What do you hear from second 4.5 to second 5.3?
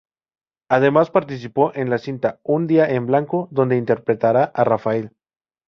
Rafael.